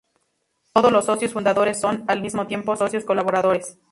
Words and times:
Todos 0.73 0.91
los 0.91 1.05
socios 1.05 1.31
fundadores 1.33 1.79
son, 1.79 2.05
al 2.07 2.23
mismo 2.23 2.47
tiempo, 2.47 2.75
socios 2.75 3.03
colaboradores. 3.05 3.77